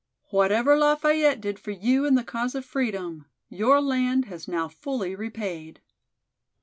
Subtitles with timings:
[0.31, 5.13] "Whatever Lafayette did for you in the cause of freedom, your land has now fully
[5.13, 5.79] repaid."